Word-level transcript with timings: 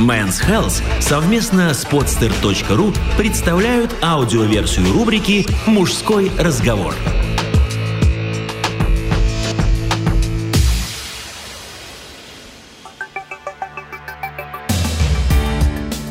Men's 0.00 0.40
Health 0.42 0.82
совместно 0.98 1.74
с 1.74 1.84
podster.ru 1.84 2.96
представляют 3.18 3.94
аудиоверсию 4.00 4.94
рубрики 4.94 5.46
«Мужской 5.66 6.30
разговор». 6.38 6.94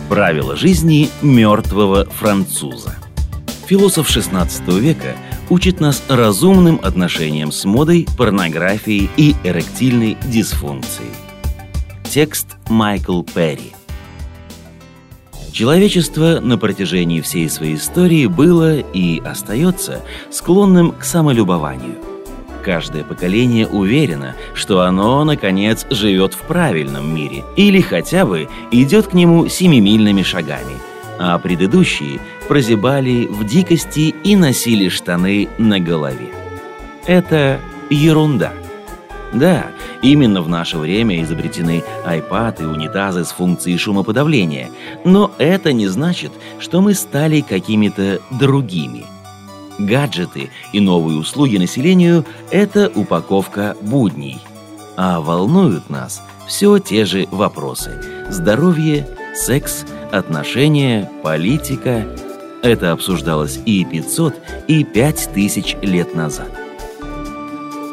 Правила 0.08 0.56
жизни 0.56 1.10
мертвого 1.24 2.06
француза. 2.06 2.96
Философ 3.70 4.10
XVI 4.10 4.80
века 4.80 5.16
учит 5.48 5.80
нас 5.80 6.02
разумным 6.10 6.80
отношениям 6.82 7.52
с 7.52 7.66
модой, 7.66 8.08
порнографией 8.18 9.12
и 9.16 9.36
эректильной 9.44 10.18
дисфункцией. 10.26 11.12
Текст 12.04 12.58
Майкл 12.68 13.22
Перри. 13.22 13.74
Человечество 15.52 16.40
на 16.42 16.58
протяжении 16.58 17.22
всей 17.22 17.48
своей 17.48 17.76
истории 17.76 18.26
было 18.26 18.80
и 18.80 19.20
остается 19.20 20.02
склонным 20.32 20.94
к 20.94 21.04
самолюбованию. 21.04 21.98
Каждое 22.66 23.04
поколение 23.04 23.68
уверено, 23.68 24.34
что 24.56 24.82
оно, 24.82 25.24
наконец, 25.24 25.86
живет 25.92 26.34
в 26.34 26.40
правильном 26.40 27.14
мире 27.14 27.44
или 27.56 27.82
хотя 27.82 28.26
бы 28.26 28.50
идет 28.72 29.10
к 29.10 29.14
нему 29.14 29.48
семимильными 29.48 30.24
шагами, 30.24 30.74
а 31.20 31.38
предыдущие 31.38 32.20
прозябали 32.48 33.28
в 33.28 33.46
дикости 33.46 34.16
и 34.24 34.36
носили 34.36 34.90
штаны 34.90 35.50
на 35.58 35.80
голове. 35.80 36.30
Это 37.06 37.60
ерунда. 37.90 38.54
Да, 39.34 39.68
Именно 40.02 40.42
в 40.42 40.48
наше 40.48 40.78
время 40.78 41.22
изобретены 41.24 41.84
iPad 42.06 42.62
и 42.62 42.66
унитазы 42.66 43.26
с 43.26 43.32
функцией 43.32 43.78
шумоподавления, 43.78 44.70
но 45.04 45.32
это 45.38 45.74
не 45.74 45.88
значит, 45.88 46.32
что 46.60 46.82
мы 46.82 46.94
стали 46.94 47.42
какими-то 47.42 48.20
другими. 48.32 49.04
Гаджеты 49.78 50.52
и 50.72 50.80
новые 50.80 51.18
услуги 51.18 51.58
населению– 51.58 52.26
это 52.52 52.92
упаковка 52.94 53.76
будней. 53.82 54.40
А 54.96 55.20
волнуют 55.20 55.90
нас 55.90 56.22
все 56.48 56.80
те 56.80 57.06
же 57.06 57.28
вопросы– 57.32 58.02
здоровье, 58.30 59.08
секс, 59.40 59.86
отношения, 60.12 61.10
политика. 61.24 62.06
Это 62.62 62.92
обсуждалось 62.92 63.60
и 63.66 63.86
500, 63.86 64.36
и 64.68 64.84
5000 64.84 65.78
лет 65.82 66.14
назад. 66.14 66.50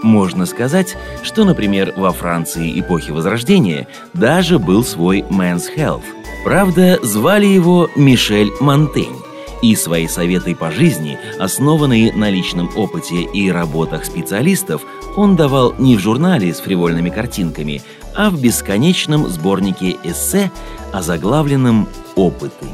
Можно 0.02 0.46
сказать, 0.46 0.96
что, 1.22 1.44
например, 1.44 1.92
во 1.96 2.12
Франции 2.12 2.78
эпохи 2.78 3.10
Возрождения 3.10 3.86
даже 4.12 4.58
был 4.58 4.84
свой 4.84 5.20
Men's 5.20 5.64
Health. 5.74 6.04
Правда, 6.44 6.98
звали 7.02 7.46
его 7.46 7.88
Мишель 7.96 8.50
Монтень, 8.60 9.16
и 9.62 9.74
свои 9.74 10.06
советы 10.06 10.54
по 10.54 10.70
жизни, 10.70 11.18
основанные 11.38 12.12
на 12.12 12.30
личном 12.30 12.70
опыте 12.76 13.22
и 13.22 13.50
работах 13.50 14.04
специалистов, 14.04 14.82
он 15.16 15.34
давал 15.34 15.74
не 15.78 15.96
в 15.96 16.00
журнале 16.00 16.52
с 16.52 16.60
фривольными 16.60 17.10
картинками, 17.10 17.82
а 18.16 18.30
в 18.30 18.40
бесконечном 18.40 19.28
сборнике 19.28 19.96
эссе, 20.02 20.50
озаглавленном 20.92 21.88
«Опыты». 22.14 22.66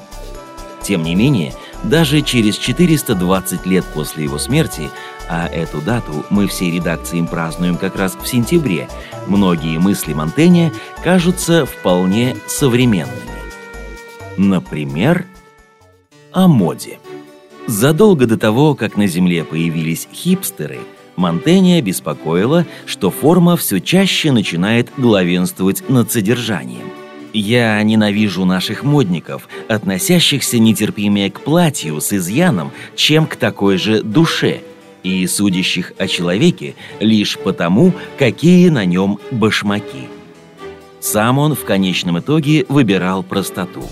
Тем 0.82 1.02
не 1.02 1.14
менее, 1.14 1.54
даже 1.82 2.22
через 2.22 2.56
420 2.56 3.66
лет 3.66 3.84
после 3.94 4.24
его 4.24 4.38
смерти 4.38 4.90
а 5.28 5.46
эту 5.46 5.80
дату 5.80 6.24
мы 6.28 6.46
всей 6.46 6.70
редакцией 6.70 7.26
празднуем 7.26 7.78
как 7.78 7.96
раз 7.96 8.18
в 8.20 8.26
сентябре, 8.26 8.88
многие 9.26 9.78
мысли 9.78 10.12
Монтэня 10.12 10.72
кажутся 11.02 11.64
вполне 11.64 12.36
современными. 12.46 13.16
Например, 14.36 15.24
о 16.32 16.48
моде. 16.48 16.98
Задолго 17.66 18.26
до 18.26 18.36
того, 18.36 18.74
как 18.74 18.96
на 18.96 19.06
Земле 19.06 19.42
появились 19.44 20.06
хипстеры, 20.12 20.80
Монтэня 21.16 21.80
беспокоило, 21.82 22.66
что 22.86 23.10
форма 23.10 23.56
все 23.56 23.80
чаще 23.80 24.32
начинает 24.32 24.90
главенствовать 24.96 25.88
над 25.88 26.10
содержанием. 26.10 26.90
Я 27.32 27.82
ненавижу 27.82 28.44
наших 28.44 28.82
модников, 28.82 29.48
относящихся 29.68 30.58
нетерпимее 30.58 31.30
к 31.30 31.40
платью 31.40 32.00
с 32.00 32.12
изъяном, 32.12 32.72
чем 32.94 33.26
к 33.26 33.36
такой 33.36 33.78
же 33.78 34.02
душе– 34.02 34.60
и 35.02 35.26
судящих 35.26 35.92
о 35.98 36.06
человеке 36.06 36.74
лишь 37.00 37.38
потому, 37.38 37.92
какие 38.18 38.68
на 38.68 38.84
нем 38.84 39.18
башмаки. 39.30 40.08
Сам 41.00 41.38
он 41.38 41.54
в 41.54 41.64
конечном 41.64 42.20
итоге 42.20 42.64
выбирал 42.68 43.22
простоту. 43.22 43.82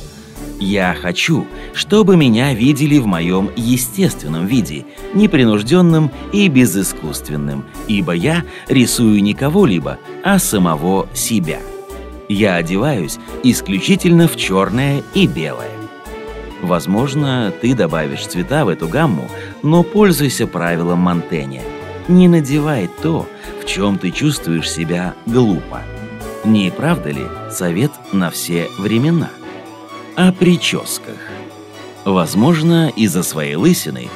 «Я 0.61 0.95
хочу, 0.95 1.47
чтобы 1.73 2.17
меня 2.17 2.55
видели 2.55 2.99
в 2.99 3.07
моем 3.07 3.51
естественном 3.57 4.47
виде, 4.47 4.85
непринужденным 5.15 6.11
и 6.33 6.49
безыскусственным, 6.49 7.65
ибо 7.89 8.13
я 8.13 8.45
рисую 8.69 9.23
не 9.23 9.35
кого-либо, 9.35 9.99
а 10.23 10.39
самого 10.39 11.09
себя. 11.15 11.61
Я 12.29 12.57
одеваюсь 12.57 13.19
исключительно 13.43 14.29
в 14.29 14.37
черное 14.37 15.03
и 15.15 15.27
белое. 15.27 15.71
Возможно, 16.63 17.53
ты 17.61 17.75
добавишь 17.75 18.27
цвета 18.27 18.65
в 18.65 18.69
эту 18.69 18.87
гамму, 18.87 19.29
но 19.63 19.83
пользуйся 19.83 20.47
правилом 20.47 20.99
Монтэня. 21.01 21.63
Не 22.07 22.29
надевай 22.29 22.89
то, 23.03 23.27
в 23.63 23.67
чем 23.67 23.99
ты 23.99 24.11
чувствуешь 24.11 24.71
себя 24.71 25.15
глупо. 25.27 25.83
Не 26.45 26.71
правда 26.71 27.11
ли 27.11 27.25
совет 27.51 27.93
на 28.13 28.31
все 28.31 28.69
времена? 28.79 29.31
О 30.17 30.33
прическах. 30.33 31.17
Возможно, 32.05 32.93
из-за 32.97 33.23
своей 33.23 33.55
лысины, 33.55 34.09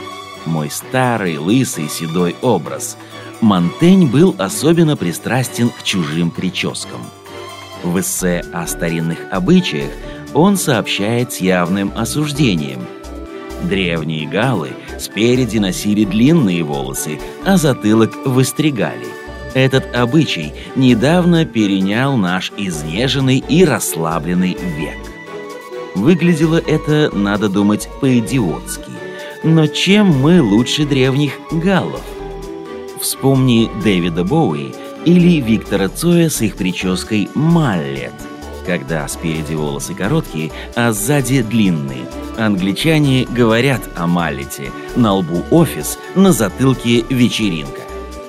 мой 0.45 0.71
старый 0.71 1.39
лысый 1.39 1.89
седой 1.89 2.35
образ, 2.43 2.97
Монтень 3.41 4.09
был 4.09 4.35
особенно 4.39 4.97
пристрастен 4.97 5.71
к 5.71 5.83
чужим 5.83 6.31
прическам. 6.31 7.01
В 7.83 8.01
эссе 8.01 8.45
о 8.53 8.67
старинных 8.67 9.19
обычаях 9.31 9.91
он 10.33 10.57
сообщает 10.57 11.33
с 11.33 11.41
явным 11.41 11.93
осуждением. 11.95 12.81
Древние 13.63 14.27
галлы 14.27 14.71
спереди 14.99 15.59
носили 15.59 16.05
длинные 16.05 16.65
волосы, 16.65 17.21
а 17.45 17.57
затылок 17.57 18.27
выстригали. 18.27 19.07
Этот 19.55 19.95
обычай 19.95 20.53
недавно 20.75 21.45
перенял 21.45 22.17
наш 22.17 22.51
изнеженный 22.57 23.39
и 23.39 23.65
расслабленный 23.65 24.57
век. 24.77 25.14
Выглядело 25.95 26.57
это, 26.57 27.11
надо 27.15 27.49
думать, 27.49 27.89
по-идиотски. 28.01 28.91
Но 29.43 29.67
чем 29.67 30.09
мы 30.09 30.43
лучше 30.43 30.85
древних 30.85 31.35
галлов? 31.53 32.03
Вспомни 33.01 33.71
Дэвида 33.83 34.25
Боуи 34.25 34.75
или 35.05 35.41
Виктора 35.41 35.89
Цоя 35.89 36.31
с 36.31 36.41
их 36.41 36.57
прической 36.57 37.29
«Маллет», 37.35 38.15
когда 38.67 39.07
спереди 39.07 39.55
волосы 39.55 39.95
короткие, 39.95 40.51
а 40.75 40.93
сзади 40.93 41.43
длинные. 41.43 42.07
Англичане 42.39 43.27
говорят 43.27 43.83
о 43.97 44.07
маллете. 44.07 44.73
На 44.97 45.13
лбу 45.15 45.45
офис, 45.51 45.99
на 46.15 46.33
затылке 46.33 47.05
вечеринка. 47.09 47.83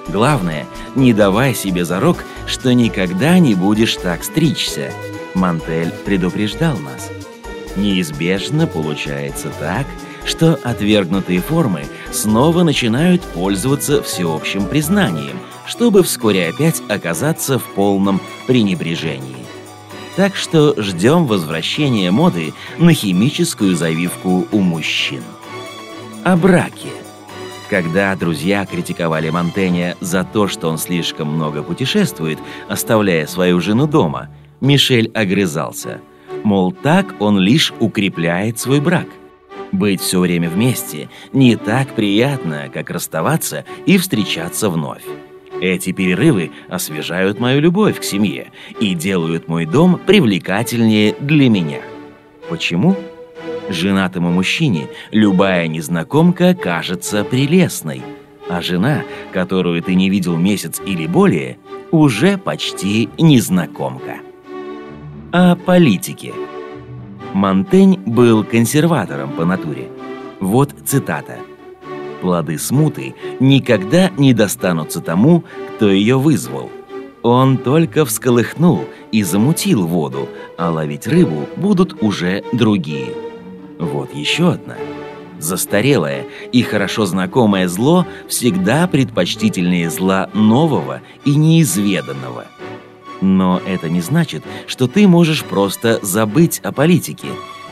Главное, 0.08 0.68
не 0.96 1.14
давай 1.14 1.56
себе 1.56 1.86
зарок, 1.86 2.24
что 2.46 2.74
никогда 2.74 3.40
не 3.40 3.56
будешь 3.56 3.96
так 3.96 4.24
стричься. 4.24 4.92
Мантель 5.34 5.92
предупреждал 6.06 6.78
нас. 6.78 7.10
Неизбежно 7.76 8.68
получается 8.68 9.52
так, 9.60 9.86
что 10.26 10.58
отвергнутые 10.64 11.42
формы 11.42 11.84
снова 12.12 12.64
начинают 12.64 13.22
пользоваться 13.22 14.02
всеобщим 14.02 14.66
признанием, 14.66 15.38
чтобы 15.68 16.04
вскоре 16.04 16.48
опять 16.48 16.82
оказаться 16.90 17.60
в 17.60 17.64
полном 17.64 18.22
пренебрежении. 18.48 19.46
Так 20.16 20.36
что 20.36 20.74
ждем 20.82 21.26
возвращения 21.26 22.10
моды 22.10 22.54
на 22.78 22.94
химическую 22.94 23.76
завивку 23.76 24.48
у 24.52 24.60
мужчин. 24.62 25.24
О 26.24 26.38
браке. 26.38 26.90
Когда 27.70 28.16
друзья 28.16 28.66
критиковали 28.66 29.30
Монтэня 29.30 29.98
за 30.00 30.24
то, 30.24 30.48
что 30.48 30.70
он 30.70 30.78
слишком 30.78 31.28
много 31.28 31.64
путешествует, 31.64 32.40
оставляя 32.70 33.28
свою 33.28 33.60
жену 33.60 33.88
дома, 33.88 34.30
Мишель 34.62 35.12
огрызался. 35.14 36.00
Мол, 36.46 36.72
так 36.72 37.16
он 37.20 37.40
лишь 37.40 37.74
укрепляет 37.80 38.60
свой 38.60 38.80
брак. 38.80 39.08
Быть 39.72 40.00
все 40.00 40.20
время 40.20 40.48
вместе 40.48 41.10
не 41.34 41.56
так 41.56 41.96
приятно, 41.96 42.70
как 42.72 42.92
расставаться 42.92 43.66
и 43.88 43.98
встречаться 43.98 44.70
вновь. 44.70 45.02
Эти 45.60 45.92
перерывы 45.92 46.52
освежают 46.70 47.40
мою 47.40 47.62
любовь 47.62 48.00
к 48.00 48.04
семье 48.04 48.52
и 48.80 48.94
делают 48.94 49.48
мой 49.48 49.66
дом 49.66 50.00
привлекательнее 50.06 51.16
для 51.20 51.50
меня. 51.50 51.80
Почему? 52.48 52.96
Женатому 53.70 54.30
мужчине 54.30 54.90
любая 55.10 55.68
незнакомка 55.68 56.54
кажется 56.54 57.24
прелестной. 57.24 58.04
а 58.48 58.62
жена, 58.62 59.02
которую 59.34 59.82
ты 59.82 59.96
не 59.96 60.12
видел 60.12 60.38
месяц 60.38 60.80
или 60.86 61.08
более, 61.08 61.58
уже 61.90 62.38
почти 62.38 63.10
незнакомка. 63.18 64.20
О 65.38 65.58
политике. 65.58 66.34
Монтень 67.34 68.00
был 68.06 68.46
консерватором 68.46 69.34
по 69.34 69.44
натуре. 69.44 69.90
Вот 70.40 70.74
цитата. 70.86 71.40
«Плоды 72.22 72.58
смуты 72.58 73.16
никогда 73.42 74.12
не 74.12 74.34
достанутся 74.34 75.02
тому, 75.02 75.44
кто 75.76 75.90
ее 75.90 76.18
вызвал. 76.18 76.72
Он 77.22 77.58
только 77.58 78.06
всколыхнул 78.06 78.86
и 79.12 79.24
замутил 79.24 79.86
воду, 79.86 80.30
а 80.58 80.72
ловить 80.72 81.06
рыбу 81.06 81.50
будут 81.58 82.02
уже 82.02 82.42
другие». 82.54 83.10
Вот 83.78 84.16
еще 84.16 84.52
одна– 84.52 84.76
Застарелое 85.40 86.28
и 86.54 86.64
хорошо 86.64 87.06
знакомое 87.06 87.68
зло 87.68 88.08
всегда 88.30 88.88
предпочтительнее 88.88 89.90
зла 89.90 90.30
нового 90.34 91.02
и 91.26 91.36
неизведанного. 91.36 92.46
Но 93.22 93.62
это 93.66 93.90
не 93.90 94.02
значит, 94.02 94.44
что 94.68 94.88
ты 94.88 95.08
можешь 95.08 95.44
просто 95.44 96.00
забыть 96.02 96.60
о 96.60 96.72
политике, 96.72 97.28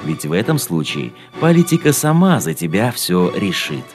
ведь 0.05 0.25
в 0.25 0.31
этом 0.31 0.57
случае 0.57 1.11
политика 1.39 1.93
сама 1.93 2.39
за 2.39 2.53
тебя 2.53 2.91
все 2.91 3.31
решит. 3.35 3.85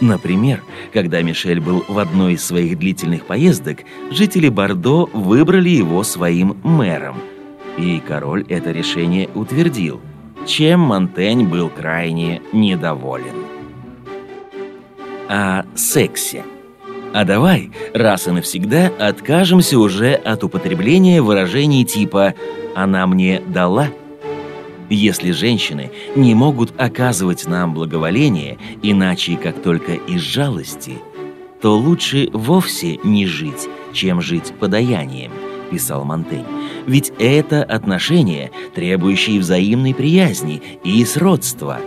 Например, 0.00 0.62
когда 0.92 1.22
Мишель 1.22 1.60
был 1.60 1.84
в 1.88 1.98
одной 1.98 2.34
из 2.34 2.44
своих 2.44 2.78
длительных 2.78 3.24
поездок, 3.24 3.80
жители 4.10 4.48
Бордо 4.48 5.08
выбрали 5.12 5.70
его 5.70 6.02
своим 6.02 6.58
мэром. 6.62 7.16
И 7.78 8.00
король 8.06 8.44
это 8.48 8.72
решение 8.72 9.28
утвердил– 9.34 10.00
чем 10.46 10.80
Монтень 10.80 11.46
был 11.48 11.68
крайне 11.68 12.40
недоволен. 12.52 13.34
О 15.28 15.64
сексе. 15.74 16.44
А 17.16 17.24
давай 17.24 17.70
раз 17.94 18.28
и 18.28 18.30
навсегда 18.30 18.92
откажемся 18.98 19.78
уже 19.78 20.12
от 20.12 20.44
употребления 20.44 21.22
выражений 21.22 21.82
типа 21.82 22.34
«она 22.74 23.06
мне 23.06 23.40
дала». 23.40 23.88
Если 24.90 25.30
женщины 25.30 25.90
не 26.14 26.34
могут 26.34 26.78
оказывать 26.78 27.46
нам 27.46 27.72
благоволение, 27.72 28.58
иначе 28.82 29.38
как 29.38 29.62
только 29.62 29.94
из 29.94 30.20
жалости, 30.20 30.98
то 31.62 31.78
лучше 31.78 32.28
вовсе 32.34 32.98
не 33.02 33.26
жить, 33.26 33.66
чем 33.94 34.20
жить 34.20 34.52
подаянием– 34.60 35.32
писал 35.70 36.04
Монтень. 36.04 36.44
Ведь 36.86 37.12
это 37.18 37.64
отношения, 37.64 38.50
требующие 38.74 39.40
взаимной 39.40 39.94
приязни 39.94 40.62
и 40.84 41.02
сродства. 41.06 41.80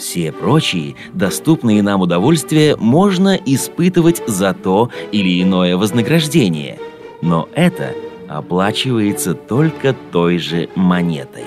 Все 0.00 0.32
прочие, 0.32 0.96
доступные 1.12 1.82
нам 1.82 2.00
удовольствия, 2.00 2.74
можно 2.74 3.36
испытывать 3.36 4.22
за 4.26 4.54
то 4.54 4.90
или 5.12 5.42
иное 5.42 5.76
вознаграждение. 5.76 6.80
Но 7.22 7.48
это 7.54 7.94
оплачивается 8.26 9.34
только 9.34 9.94
той 10.10 10.38
же 10.38 10.70
монетой. 10.74 11.44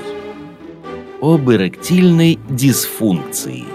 Об 1.20 1.50
эректильной 1.50 2.40
дисфункции. 2.48 3.66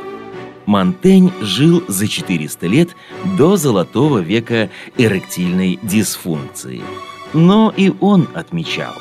Монтень 0.64 1.32
жил 1.40 1.82
за 1.88 2.06
400 2.06 2.66
лет 2.69 2.90
до 3.36 3.56
золотого 3.56 4.19
века 4.19 4.70
эректильной 4.96 5.78
дисфункции– 5.82 6.82
но 7.32 7.72
и 7.76 7.92
он 8.00 8.28
отмечал. 8.34 8.94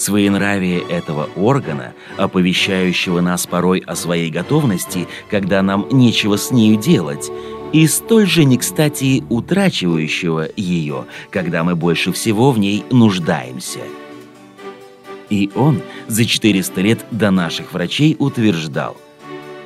Своенравие 0.00 0.80
этого 0.80 1.28
органа, 1.36 1.92
оповещающего 2.16 3.20
нас 3.20 3.46
порой 3.46 3.80
о 3.80 3.94
своей 3.94 4.30
готовности, 4.30 5.06
когда 5.28 5.60
нам 5.60 5.86
нечего 5.92 6.38
с 6.38 6.50
нею 6.50 6.78
делать, 6.78 7.30
и 7.74 7.86
столь 7.86 8.26
же 8.26 8.44
не 8.44 8.56
кстати 8.56 9.22
утрачивающего 9.28 10.48
ее, 10.56 11.04
когда 11.28 11.64
мы 11.64 11.76
больше 11.76 12.12
всего 12.12 12.50
в 12.50 12.58
ней 12.58 12.82
нуждаемся. 12.90 13.80
И 15.28 15.50
он 15.54 15.82
за 16.08 16.24
400 16.24 16.80
лет 16.80 17.04
до 17.10 17.30
наших 17.30 17.74
врачей 17.74 18.16
утверждал, 18.18 18.96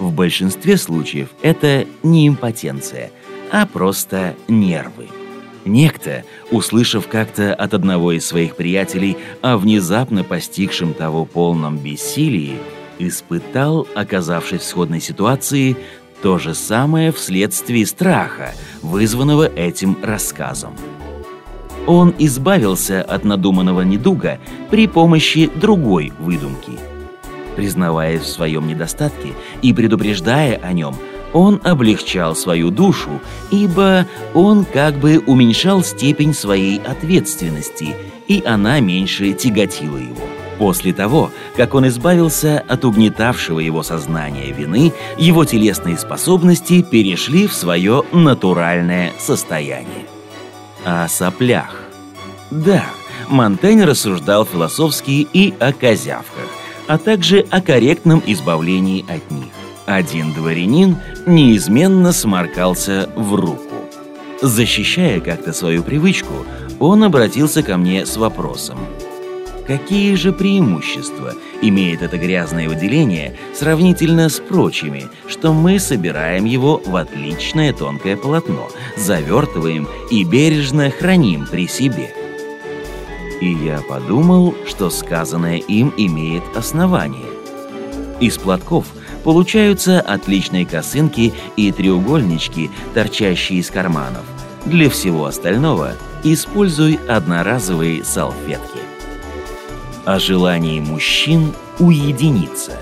в 0.01 0.13
большинстве 0.13 0.79
случаев 0.79 1.29
это 1.43 1.87
не 2.03 2.27
импотенция, 2.27 3.13
а 3.53 3.67
просто 3.67 4.35
нервы. 4.49 5.07
Некто, 5.65 6.25
услышав 6.51 7.09
как-то 7.09 7.55
от 7.55 7.73
одного 7.73 8.13
из 8.13 8.27
своих 8.27 8.57
приятелей 8.57 9.17
о 9.41 9.57
внезапно 9.57 10.23
постигшем 10.23 10.93
того 10.93 11.25
полном 11.25 11.79
бессилии, 11.79 12.59
испытал, 12.99 13.87
оказавшись 13.95 14.61
в 14.61 14.65
сходной 14.65 15.01
ситуации, 15.01 15.77
то 16.23 16.39
же 16.39 16.55
самое 16.55 17.13
вследствие 17.13 17.87
страха, 17.87 18.53
вызванного 18.83 19.47
этим 19.47 19.97
рассказом. 20.03 20.75
Он 21.87 22.15
избавился 22.19 23.03
от 23.03 23.25
надуманного 23.25 23.83
недуга 23.83 24.39
при 24.71 24.87
помощи 24.87 25.51
другой 25.55 26.13
выдумки. 26.19 26.73
Признаваясь 27.57 28.23
в 28.23 28.29
своем 28.29 28.67
недостатке 28.67 29.33
и 29.63 29.73
предупреждая 29.73 30.57
о 30.57 30.73
нем– 30.73 30.95
он 31.35 31.61
облегчал 31.65 32.35
свою 32.35 32.71
душу, 32.71 33.21
ибо 33.51 34.07
он 34.33 34.65
как 34.65 34.95
бы 34.95 35.19
уменьшал 35.19 35.83
степень 35.83 36.33
своей 36.33 36.79
ответственности, 36.79 37.95
и 38.29 38.43
она 38.47 38.81
меньше 38.81 39.33
тяготила 39.35 39.99
его. 39.99 40.27
После 40.59 40.95
того, 40.95 41.33
как 41.57 41.75
он 41.75 41.89
избавился 41.89 42.65
от 42.69 42.85
угнетавшего 42.85 43.59
его 43.59 43.83
сознания 43.83 44.53
вины, 44.53 44.93
его 45.19 45.45
телесные 45.45 45.99
способности 45.99 46.81
перешли 46.83 47.49
в 47.49 47.53
свое 47.53 48.05
натуральное 48.13 49.13
состояние. 49.19 50.07
О 50.85 51.09
соплях. 51.09 51.75
Да, 52.53 52.85
Монтень 53.29 53.83
рассуждал 53.83 54.45
философски 54.45 55.27
и 55.33 55.53
о 55.59 55.73
козявках, 55.73 56.47
а 56.87 56.99
также 56.99 57.45
о 57.51 57.61
корректном 57.61 58.23
избавлении 58.25 59.05
от 59.09 59.29
них. 59.33 59.64
Один 59.87 60.33
дворянин 60.33 60.97
неизменно 61.27 62.13
сморкался 62.13 63.11
в 63.17 63.35
руку. 63.35 63.75
Защищая 64.41 65.21
как-то 65.21 65.53
свою 65.53 65.83
привычку, 65.83 66.47
он 66.81 67.05
обратился 67.05 67.63
ко 67.63 67.77
мне 67.77 68.07
с 68.07 68.17
вопросом. 68.17 68.79
Какие 69.67 70.15
же 70.15 70.33
преимущества 70.33 71.35
имеет 71.63 72.03
это 72.03 72.19
грязное 72.19 72.69
выделение 72.69 73.37
сравнительно 73.55 74.29
с 74.29 74.39
прочими, 74.41 75.05
что 75.27 75.53
мы 75.53 75.79
собираем 75.79 76.45
его 76.45 76.83
в 76.85 76.97
отличное 76.97 77.73
тонкое 77.73 78.17
полотно, 78.17 78.69
завертываем 78.97 79.89
и 80.11 80.25
бережно 80.25 80.91
храним 80.91 81.47
при 81.51 81.67
себе? 81.67 82.15
И 83.41 83.53
я 83.53 83.81
подумал, 83.81 84.55
что 84.67 84.89
сказанное 84.89 85.57
им 85.57 85.93
имеет 85.97 86.45
основание. 86.55 87.25
Из 88.21 88.39
платков– 88.39 88.87
Получаются 89.25 90.01
отличные 90.01 90.67
косынки 90.67 91.33
и 91.57 91.73
треугольнички, 91.73 92.71
торчащие 92.93 93.59
из 93.59 93.71
карманов. 93.71 94.23
Для 94.67 94.91
всего 94.91 95.25
остального 95.25 95.95
используй 96.23 97.01
одноразовые 97.09 98.05
салфетки. 98.05 98.81
О 100.05 100.19
желании 100.19 100.79
мужчин 100.79 101.55
уединиться. 101.79 102.79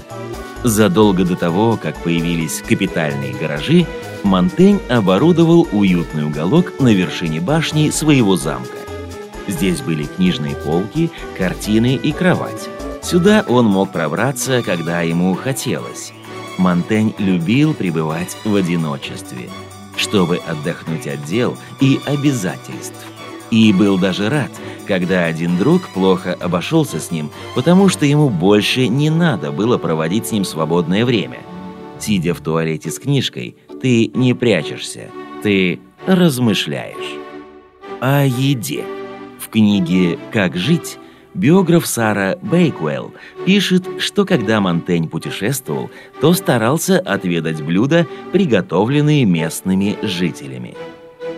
Задолго 0.64 1.25
до 1.25 1.37
того, 1.37 1.78
как 1.80 1.96
появились 2.02 2.62
капитальные 2.66 3.34
гаражи, 3.34 3.87
Монтень 4.25 4.80
оборудовал 4.88 5.68
уютный 5.72 6.25
уголок 6.25 6.80
на 6.80 6.92
вершине 6.92 7.40
башни 7.40 7.90
своего 7.90 8.37
замка. 8.37 8.78
Здесь 9.49 9.80
были 9.80 10.04
книжные 10.04 10.54
полки, 10.54 11.11
картины 11.37 11.94
и 11.94 12.12
кровать. 12.12 12.68
Сюда 13.02 13.44
он 13.49 13.66
мог 13.66 13.90
пробраться, 13.90 14.62
когда 14.62 15.02
ему 15.02 15.34
хотелось. 15.34 16.12
Монтень 16.59 17.14
любил 17.18 17.75
пребывать 17.75 18.37
в 18.44 18.54
одиночестве, 18.54 19.49
чтобы 19.97 20.37
отдохнуть 20.37 21.06
от 21.06 21.25
дел 21.25 21.56
и 21.80 21.99
обязательств. 22.06 23.06
И 23.50 23.73
был 23.73 23.99
даже 23.99 24.28
рад, 24.30 24.50
когда 24.87 25.26
один 25.26 25.59
друг 25.59 25.88
плохо 25.88 26.37
обошелся 26.40 26.99
с 26.99 27.11
ним, 27.11 27.30
потому 27.54 27.88
что 27.88 28.06
ему 28.06 28.28
больше 28.30 28.88
не 28.88 29.11
надо 29.11 29.52
было 29.52 29.78
проводить 29.78 30.26
с 30.26 30.32
ним 30.32 30.44
свободное 30.44 31.04
время. 31.04 31.40
Сидя 31.99 32.35
в 32.35 32.40
туалете 32.40 32.90
с 32.90 32.99
книжкой, 32.99 33.56
ты 33.80 34.11
не 34.14 34.35
прячешься, 34.35 35.11
ты 35.42 35.80
размышляешь. 36.06 37.18
О 38.00 38.25
еде. 38.25 38.85
В 39.38 39.49
книге 39.49 40.18
«Как 40.32 40.56
жить» 40.56 40.99
Биограф 41.34 41.86
Сара 41.86 42.36
Бейквелл 42.42 43.12
пишет, 43.46 43.86
что 43.98 44.26
когда 44.26 44.60
Монтень 44.60 45.08
путешествовал, 45.08 45.90
то 46.20 46.34
старался 46.34 46.98
отведать 46.98 47.62
блюда, 47.62 48.06
приготовленные 48.32 49.24
местными 49.24 49.96
жителями. 50.02 50.74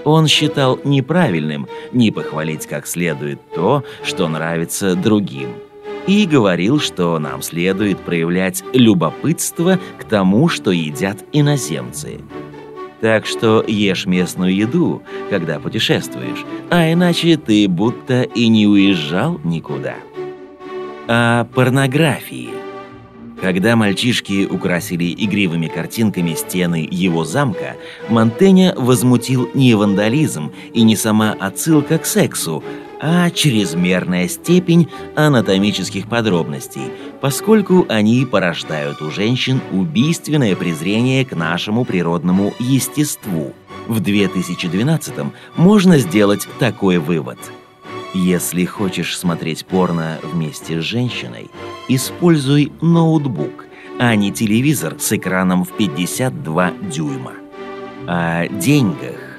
Он 0.04 0.26
считал 0.26 0.80
неправильным 0.84 1.66
не 1.92 2.10
похвалить 2.10 2.66
как 2.66 2.86
следует 2.86 3.40
то, 3.54 3.84
что 4.02 4.28
нравится 4.28 4.94
другим. 4.96 5.50
И 6.06 6.26
говорил, 6.26 6.80
что 6.80 7.18
нам 7.18 7.40
следует 7.40 7.98
проявлять 8.00 8.62
любопытство 8.74 9.78
к 9.98 10.04
тому, 10.04 10.48
что 10.48 10.70
едят 10.70 11.24
иноземцы. 11.32 12.20
Так 13.04 13.26
что 13.26 13.62
ешь 13.68 14.06
местную 14.06 14.56
еду, 14.56 15.02
когда 15.28 15.60
путешествуешь, 15.60 16.42
а 16.70 16.90
иначе 16.90 17.36
ты 17.36 17.68
будто 17.68 18.22
и 18.22 18.48
не 18.48 18.66
уезжал 18.66 19.38
никуда. 19.44 19.96
О 21.06 21.44
порнографии. 21.44 22.48
Когда 23.42 23.76
мальчишки 23.76 24.46
украсили 24.46 25.12
игривыми 25.12 25.66
картинками 25.66 26.32
стены 26.32 26.88
его 26.90 27.26
замка, 27.26 27.76
Монтеня 28.08 28.72
возмутил 28.74 29.50
не 29.52 29.74
вандализм 29.74 30.50
и 30.72 30.80
не 30.80 30.96
сама 30.96 31.36
отсылка 31.38 31.98
к 31.98 32.06
сексу, 32.06 32.64
а 33.02 33.28
чрезмерная 33.28 34.28
степень 34.28 34.88
анатомических 35.14 36.08
подробностей, 36.08 36.84
поскольку 37.24 37.86
они 37.88 38.26
порождают 38.26 39.00
у 39.00 39.10
женщин 39.10 39.62
убийственное 39.72 40.54
презрение 40.54 41.24
к 41.24 41.34
нашему 41.34 41.86
природному 41.86 42.52
естеству. 42.58 43.54
В 43.88 44.00
2012 44.00 45.14
можно 45.56 45.96
сделать 45.96 46.46
такой 46.58 46.98
вывод. 46.98 47.38
Если 48.12 48.66
хочешь 48.66 49.18
смотреть 49.18 49.64
порно 49.64 50.18
вместе 50.22 50.82
с 50.82 50.84
женщиной, 50.84 51.50
используй 51.88 52.70
ноутбук, 52.82 53.64
а 53.98 54.14
не 54.16 54.30
телевизор 54.30 54.96
с 54.98 55.10
экраном 55.12 55.64
в 55.64 55.72
52 55.72 56.72
дюйма. 56.92 57.32
О 58.06 58.46
деньгах 58.48 59.38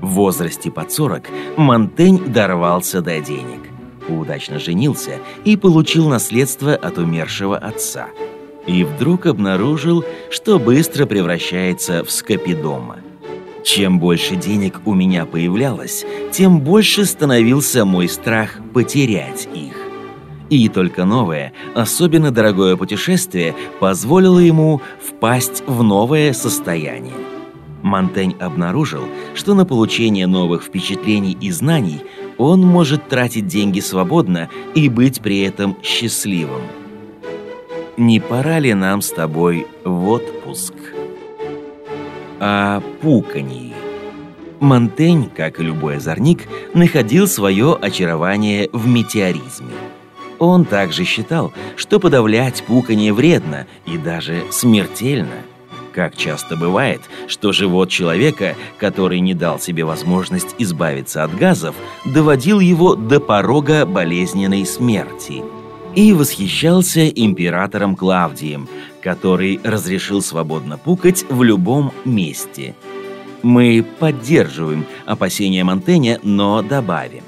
в 0.00 0.10
возрасте 0.10 0.70
под 0.70 0.92
40 0.92 1.24
Монтень 1.56 2.32
дорвался 2.32 3.00
до 3.02 3.18
денег. 3.20 3.65
Удачно 4.08 4.58
женился 4.58 5.18
и 5.44 5.56
получил 5.56 6.08
наследство 6.08 6.74
от 6.74 6.98
умершего 6.98 7.56
отца. 7.56 8.08
И 8.66 8.84
вдруг 8.84 9.26
обнаружил, 9.26 10.04
что 10.30 10.58
быстро 10.58 11.06
превращается 11.06 12.04
в 12.04 12.10
скопидома. 12.10 12.98
Чем 13.64 13.98
больше 13.98 14.36
денег 14.36 14.80
у 14.84 14.94
меня 14.94 15.26
появлялось, 15.26 16.04
тем 16.30 16.60
больше 16.60 17.04
становился 17.04 17.84
мой 17.84 18.08
страх 18.08 18.58
потерять 18.72 19.48
их. 19.52 19.74
И 20.50 20.68
только 20.68 21.04
новое, 21.04 21.52
особенно 21.74 22.30
дорогое 22.30 22.76
путешествие 22.76 23.56
позволило 23.80 24.38
ему 24.38 24.80
впасть 25.04 25.64
в 25.66 25.82
новое 25.82 26.32
состояние. 26.32 27.14
Монтень 27.82 28.36
обнаружил, 28.40 29.02
что 29.34 29.54
на 29.54 29.64
получение 29.64 30.26
новых 30.26 30.62
впечатлений 30.62 31.36
и 31.40 31.50
знаний 31.50 32.02
он 32.38 32.60
может 32.62 33.08
тратить 33.08 33.46
деньги 33.46 33.80
свободно 33.80 34.48
и 34.74 34.88
быть 34.88 35.20
при 35.20 35.40
этом 35.40 35.76
счастливым. 35.82 36.62
Не 37.96 38.20
пора 38.20 38.58
ли 38.58 38.74
нам 38.74 39.00
с 39.00 39.10
тобой 39.10 39.66
в 39.84 40.08
отпуск? 40.08 40.74
О 42.38 42.80
пуканье. 43.00 43.74
Монтень, 44.60 45.30
как 45.34 45.60
и 45.60 45.62
любой 45.62 45.96
озорник, 45.96 46.46
находил 46.74 47.26
свое 47.26 47.74
очарование 47.74 48.68
в 48.72 48.86
метеоризме. 48.86 49.72
Он 50.38 50.64
также 50.66 51.04
считал, 51.04 51.52
что 51.76 51.98
подавлять 51.98 52.62
пуканье 52.64 53.12
вредно 53.12 53.66
и 53.86 53.96
даже 53.96 54.44
смертельно– 54.50 55.36
как 55.96 56.14
часто 56.14 56.56
бывает, 56.56 57.00
что 57.26 57.52
живот 57.52 57.88
человека, 57.88 58.54
который 58.78 59.18
не 59.20 59.32
дал 59.32 59.58
себе 59.58 59.82
возможность 59.82 60.54
избавиться 60.58 61.24
от 61.24 61.34
газов, 61.34 61.74
доводил 62.04 62.60
его 62.60 62.94
до 62.94 63.18
порога 63.18 63.86
болезненной 63.86 64.66
смерти. 64.66 65.42
И 65.94 66.12
восхищался 66.12 67.08
императором 67.08 67.96
Клавдием, 67.96 68.68
который 69.00 69.58
разрешил 69.64 70.20
свободно 70.20 70.76
пукать 70.76 71.24
в 71.30 71.42
любом 71.42 71.92
месте. 72.04 72.74
Мы 73.42 73.82
поддерживаем 73.98 74.84
опасения 75.06 75.64
Монтэня, 75.64 76.20
но 76.22 76.60
добавим. 76.60 77.24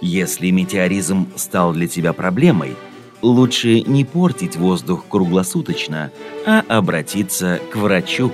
Если 0.00 0.50
метеоризм 0.50 1.26
стал 1.34 1.72
для 1.72 1.88
тебя 1.88 2.12
проблемой– 2.12 2.76
лучше 3.22 3.82
не 3.82 4.04
портить 4.04 4.56
воздух 4.56 5.04
круглосуточно, 5.08 6.10
а 6.44 6.62
обратиться 6.68 7.60
к 7.70 7.76
врачу. 7.76 8.32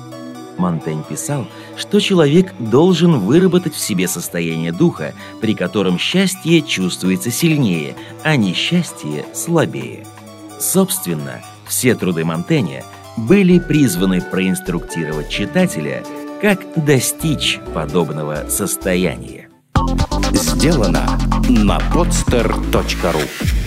Монтень 0.59 1.03
писал, 1.03 1.47
что 1.77 2.00
человек 2.00 2.53
должен 2.59 3.21
выработать 3.21 3.75
в 3.75 3.79
себе 3.79 4.09
состояние 4.09 4.73
духа, 4.73 5.15
при 5.41 5.55
котором 5.55 5.99
счастье 5.99 6.62
чувствуется 6.62 7.31
сильнее, 7.31 7.95
а 8.23 8.37
несчастье 8.37 9.25
слабее. 9.33 10.07
Собственно, 10.61 11.41
все 11.67 11.95
труды 11.95 12.25
Монтэня 12.25 12.85
были 13.17 13.59
призваны 13.59 14.21
проинструктировать 14.21 15.29
читателя, 15.29 16.05
как 16.41 16.61
достичь 16.77 17.59
подобного 17.75 18.49
состояния. 18.49 19.49
Сделано 20.33 21.19
на 21.49 21.79
podster.ru 21.93 23.58